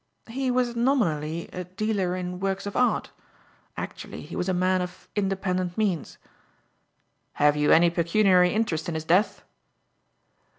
"He 0.31 0.49
was 0.49 0.75
nominally 0.75 1.47
a 1.53 1.63
dealer 1.63 2.15
in 2.15 2.39
works 2.39 2.65
of 2.65 2.75
art. 2.75 3.11
Actually 3.77 4.23
he 4.23 4.35
was 4.35 4.49
a 4.49 4.51
man 4.53 4.81
of 4.81 5.07
independent 5.15 5.77
means." 5.77 6.17
"Have 7.33 7.55
you 7.55 7.71
any 7.71 7.91
pecuniary 7.91 8.51
interest 8.51 8.89
in 8.89 8.95
his 8.95 9.05
death?" 9.05 9.43